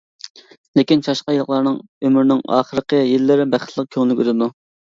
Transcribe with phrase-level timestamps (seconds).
[0.79, 1.77] لېكىن، چاشقان يىللىقلارنىڭ
[2.09, 4.53] ئۆمرىنىڭ ئاخىرقى يىللىرى بەختلىك، كۆڭۈللۈك ئۆتىدۇ.